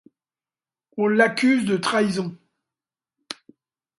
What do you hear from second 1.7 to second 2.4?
trahison.